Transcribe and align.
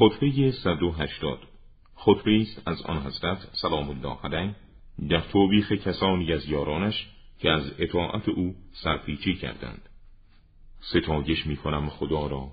خطبه 0.00 0.52
180 0.52 1.38
خطبه 1.94 2.40
است 2.40 2.68
از 2.68 2.82
آن 2.82 2.96
حضرت 2.96 3.38
سلام 3.52 3.90
الله 3.90 4.18
علیه 4.24 4.54
در 5.08 5.20
توبیخ 5.20 5.72
کسانی 5.72 6.32
از 6.32 6.48
یارانش 6.48 7.08
که 7.38 7.50
از 7.50 7.72
اطاعت 7.78 8.28
او 8.28 8.54
سرپیچی 8.72 9.34
کردند. 9.34 9.88
ستایش 10.80 11.46
می 11.46 11.56
کنم 11.56 11.88
خدا 11.88 12.26
را 12.26 12.50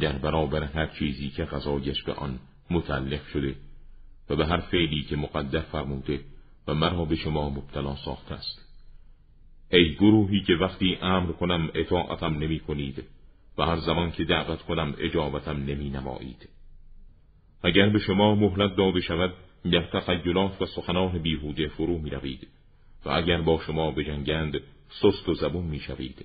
در 0.00 0.18
برابر 0.18 0.62
هر 0.62 0.86
چیزی 0.86 1.30
که 1.30 1.44
غذایش 1.44 2.02
به 2.02 2.12
آن 2.12 2.38
متعلق 2.70 3.26
شده 3.26 3.56
و 4.30 4.36
به 4.36 4.46
هر 4.46 4.60
فعلی 4.60 5.02
که 5.02 5.16
مقدر 5.16 5.60
فرموده 5.60 6.20
و 6.68 6.74
مرا 6.74 7.04
به 7.04 7.16
شما 7.16 7.50
مبتلا 7.50 7.96
ساخته 7.96 8.34
است. 8.34 8.60
ای 9.70 9.94
گروهی 9.94 10.40
که 10.40 10.52
وقتی 10.52 10.98
امر 11.02 11.32
کنم 11.32 11.70
اطاعتم 11.74 12.34
نمی 12.34 12.60
کنید 12.60 13.04
و 13.58 13.62
هر 13.62 13.76
زمان 13.76 14.10
که 14.10 14.24
دعوت 14.24 14.62
کنم 14.62 14.94
اجابتم 14.98 15.56
نمی 15.56 15.90
نمایید 15.90 16.48
اگر 17.64 17.88
به 17.88 17.98
شما 17.98 18.34
مهلت 18.34 18.76
داده 18.76 19.00
شود 19.00 19.34
در 19.72 19.82
تخیلات 19.82 20.62
و 20.62 20.66
سخنان 20.66 21.18
بیهوده 21.18 21.68
فرو 21.68 21.98
می 21.98 22.10
روید 22.10 22.48
و 23.04 23.10
اگر 23.10 23.40
با 23.40 23.60
شما 23.66 23.90
بجنگند 23.90 24.60
سست 24.88 25.28
و 25.28 25.34
زبون 25.34 25.64
می 25.64 25.80
شوید 25.80 26.24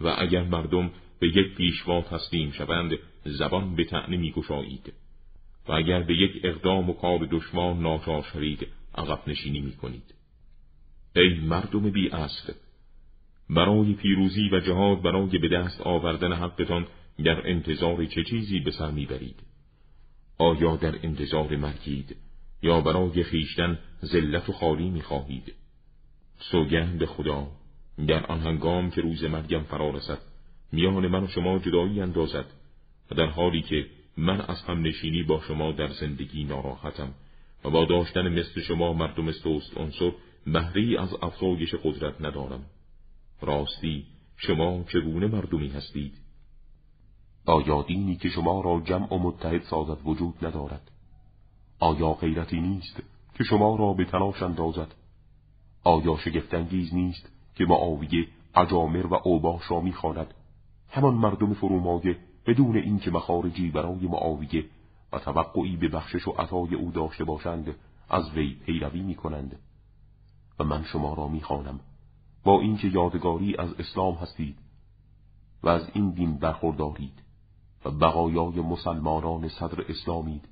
و 0.00 0.14
اگر 0.18 0.42
مردم 0.42 0.90
به 1.20 1.28
یک 1.28 1.54
پیشوا 1.54 2.02
تسلیم 2.02 2.50
شوند 2.50 2.98
زبان 3.24 3.74
به 3.74 3.84
تعنی 3.84 4.16
می 4.16 4.32
گشایید 4.32 4.92
و 5.68 5.72
اگر 5.72 6.02
به 6.02 6.14
یک 6.14 6.40
اقدام 6.44 6.90
و 6.90 6.92
کار 6.92 7.28
دشمن 7.30 7.80
ناچار 7.80 8.26
شوید 8.32 8.66
عقب 8.94 9.20
نشینی 9.26 9.60
می 9.60 9.72
کنید 9.72 10.14
ای 11.16 11.34
مردم 11.34 11.90
بی 11.90 12.08
اصل! 12.08 12.52
برای 13.50 13.94
پیروزی 13.94 14.48
و 14.52 14.60
جهاد 14.60 15.02
برای 15.02 15.38
به 15.38 15.48
دست 15.48 15.80
آوردن 15.80 16.32
حقتان 16.32 16.86
در 17.24 17.48
انتظار 17.48 18.04
چه 18.04 18.24
چیزی 18.24 18.60
به 18.60 18.70
سر 18.70 18.90
می‌برید؟ 18.90 19.49
آیا 20.40 20.76
در 20.76 20.94
انتظار 21.02 21.56
مرگید 21.56 22.16
یا 22.62 22.80
برای 22.80 23.22
خیشتن 23.22 23.78
ذلت 24.04 24.48
و 24.48 24.52
خالی 24.52 24.90
می‌خواهید؟ 24.90 25.54
سوگند 26.38 27.04
خدا 27.04 27.48
در 28.06 28.26
آن 28.26 28.40
هنگام 28.40 28.90
که 28.90 29.00
روز 29.00 29.24
مرگم 29.24 29.62
فرا 29.62 29.90
رسد 29.90 30.18
میان 30.72 31.06
من 31.06 31.24
و 31.24 31.26
شما 31.26 31.58
جدایی 31.58 32.00
اندازد 32.00 32.44
و 33.10 33.14
در 33.14 33.26
حالی 33.26 33.62
که 33.62 33.86
من 34.16 34.40
از 34.40 34.62
هم 34.62 34.82
نشینی 34.82 35.22
با 35.22 35.40
شما 35.40 35.72
در 35.72 35.88
زندگی 35.88 36.44
ناراحتم 36.44 37.14
و 37.64 37.70
با 37.70 37.84
داشتن 37.84 38.28
مثل 38.28 38.60
شما 38.60 38.92
مردم 38.92 39.24
مثل 39.24 39.48
است 39.48 39.76
عنصر 39.76 40.12
بهری 40.46 40.96
از 40.96 41.14
افزایش 41.22 41.74
قدرت 41.74 42.20
ندارم. 42.20 42.64
راستی 43.42 44.04
شما 44.36 44.84
چگونه 44.92 45.26
مردمی 45.26 45.68
هستید؟ 45.68 46.12
آیا 47.46 47.82
دینی 47.82 48.16
که 48.16 48.28
شما 48.28 48.60
را 48.60 48.80
جمع 48.80 49.14
و 49.14 49.18
متحد 49.18 49.62
سازد 49.62 49.98
وجود 50.04 50.46
ندارد. 50.46 50.90
آیا 51.78 52.12
غیرتی 52.12 52.60
نیست 52.60 53.02
که 53.34 53.44
شما 53.44 53.76
را 53.76 53.92
به 53.92 54.04
تلاش 54.04 54.42
اندازد؟ 54.42 54.94
آیا 55.84 56.16
شگفتانگیز 56.16 56.94
نیست 56.94 57.28
که 57.54 57.64
معاویه 57.64 58.26
اجامر 58.54 59.06
و 59.06 59.14
اوباش 59.24 59.70
را 59.70 59.80
می‌خواند؟ 59.80 60.34
همان 60.90 61.14
مردم 61.14 61.54
فرومایه 61.54 62.16
بدون 62.46 62.76
اینکه 62.76 63.10
مخارجی 63.10 63.70
برای 63.70 64.06
معاویه 64.06 64.64
و 65.12 65.18
توقعی 65.18 65.76
به 65.76 65.88
بخشش 65.88 66.28
و 66.28 66.30
عطای 66.30 66.74
او 66.74 66.90
داشته 66.90 67.24
باشند 67.24 67.74
از 68.08 68.30
وی 68.30 68.54
پیروی 68.54 69.02
می 69.02 69.14
کنند 69.14 69.58
و 70.58 70.64
من 70.64 70.84
شما 70.84 71.14
را 71.14 71.28
می‌خوانم. 71.28 71.80
با 72.44 72.60
اینکه 72.60 72.88
یادگاری 72.88 73.56
از 73.56 73.72
اسلام 73.78 74.14
هستید 74.14 74.58
و 75.62 75.68
از 75.68 75.90
این 75.94 76.10
دین 76.10 76.38
برخوردارید. 76.38 77.29
و 77.84 77.90
بقایای 77.90 78.60
مسلمانان 78.60 79.48
صدر 79.48 79.84
اسلامید 79.88 80.48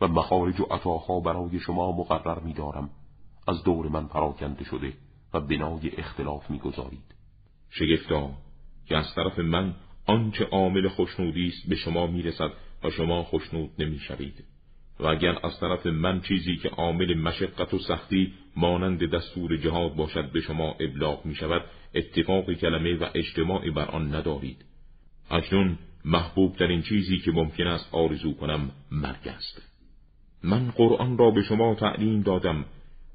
و 0.00 0.08
مخارج 0.08 0.60
و 0.60 0.64
عطاها 0.64 1.20
برای 1.20 1.60
شما 1.60 1.92
مقرر 1.92 2.40
می‌دارم. 2.40 2.90
از 3.48 3.62
دور 3.62 3.88
من 3.88 4.06
پراکنده 4.06 4.64
شده 4.64 4.92
و 5.34 5.40
بنای 5.40 5.90
اختلاف 5.98 6.50
می‌گذارید. 6.50 7.14
شگفتا 7.70 8.30
که 8.86 8.96
از 8.96 9.14
طرف 9.14 9.38
من 9.38 9.74
آنچه 10.06 10.44
عامل 10.44 10.88
خوشنودی 10.88 11.46
است 11.48 11.68
به 11.68 11.76
شما 11.76 12.06
می‌رسد 12.06 12.50
و 12.84 12.90
شما 12.90 13.22
خوشنود 13.22 13.70
نمی‌شوید. 13.78 14.44
و 15.00 15.06
اگر 15.06 15.46
از 15.46 15.60
طرف 15.60 15.86
من 15.86 16.20
چیزی 16.20 16.56
که 16.56 16.68
عامل 16.68 17.14
مشقت 17.14 17.74
و 17.74 17.78
سختی 17.78 18.32
مانند 18.56 19.14
دستور 19.14 19.56
جهاد 19.56 19.94
باشد 19.94 20.32
به 20.32 20.40
شما 20.40 20.74
ابلاغ 20.80 21.26
می 21.26 21.34
شود 21.34 21.62
اتفاق 21.94 22.52
کلمه 22.52 22.96
و 22.96 23.06
اجتماعی 23.14 23.70
بر 23.70 23.90
آن 23.90 24.14
ندارید. 24.14 24.64
اکنون 25.30 25.78
محبوب 26.06 26.62
این 26.62 26.82
چیزی 26.82 27.18
که 27.18 27.32
ممکن 27.32 27.66
است 27.66 27.94
آرزو 27.94 28.34
کنم 28.34 28.70
مرگ 28.90 29.28
است. 29.28 29.62
من 30.42 30.70
قرآن 30.70 31.18
را 31.18 31.30
به 31.30 31.42
شما 31.42 31.74
تعلیم 31.74 32.22
دادم 32.22 32.64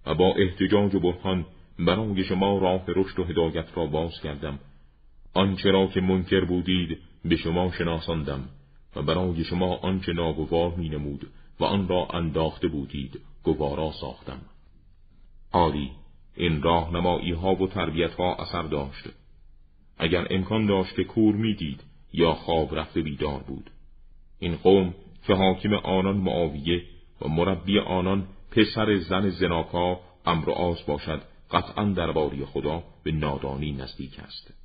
و 0.06 0.16
با 0.16 0.36
احتجاج 0.36 0.96
و 0.96 1.00
برهان 1.00 1.46
برای 1.80 2.24
شما 2.24 2.58
راه 2.58 2.84
رشد 2.88 3.20
و 3.20 3.24
هدایت 3.24 3.66
را 3.76 3.86
باز 3.86 4.12
کردم. 4.24 4.60
آنچه 5.34 5.72
را 5.72 5.88
که 5.88 6.02
منکر 6.02 6.46
بودید 6.46 6.98
به 7.26 7.36
شما 7.36 7.72
شناساندم 7.72 8.50
و 8.96 9.02
برای 9.02 9.44
شما 9.44 9.76
آنچه 9.76 10.14
ناگوار 10.14 10.76
می 10.76 10.90
نمود 10.90 11.28
و 11.60 11.64
آن 11.64 11.88
را 11.88 12.08
انداخته 12.14 12.68
بودید 12.68 13.20
گوارا 13.44 13.92
ساختم. 13.92 14.42
آری 15.52 15.92
این 16.36 16.62
راهنمایی 16.62 17.32
ها 17.32 17.56
و 17.56 17.68
تربیت 17.68 18.14
ها 18.14 18.36
اثر 18.36 18.64
داشت. 18.64 19.08
اگر 19.98 20.28
امکان 20.30 20.66
داشت 20.66 20.96
که 20.96 21.04
کور 21.04 21.36
می‌دید 21.36 21.91
یا 22.14 22.34
خواب 22.34 22.76
رفته 22.76 23.02
بیدار 23.02 23.44
بود. 23.48 23.70
این 24.40 24.56
قوم 24.56 24.94
که 25.28 25.34
حاکم 25.34 25.74
آنان 25.74 26.18
معاویه 26.18 26.84
و 27.22 27.28
مربی 27.28 27.80
آنان 27.80 28.28
پسر 28.52 28.98
زن 28.98 29.30
زناکا 29.30 30.00
امر 30.26 30.50
آز 30.50 30.86
باشد 30.88 31.22
قطعا 31.52 31.86
درباری 31.86 32.46
خدا 32.46 32.84
به 33.04 33.12
نادانی 33.12 33.72
نزدیک 33.72 34.20
است. 34.20 34.61